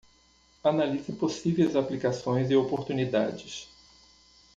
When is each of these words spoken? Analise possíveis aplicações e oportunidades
Analise 0.63 1.11
possíveis 1.13 1.75
aplicações 1.75 2.49
e 2.49 2.55
oportunidades 2.55 3.69